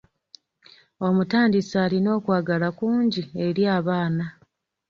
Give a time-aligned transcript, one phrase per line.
[1.07, 4.25] Omutandisi alina okwagala kungi eri abaana.